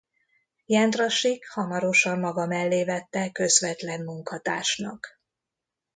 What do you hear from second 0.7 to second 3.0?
Jendrassik hamarosan maga mellé